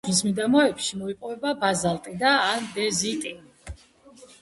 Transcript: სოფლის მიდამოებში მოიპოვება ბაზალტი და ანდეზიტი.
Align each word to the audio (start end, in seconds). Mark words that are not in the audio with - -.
სოფლის 0.03 0.19
მიდამოებში 0.27 0.99
მოიპოვება 1.01 1.53
ბაზალტი 1.65 2.17
და 2.25 2.35
ანდეზიტი. 2.49 3.39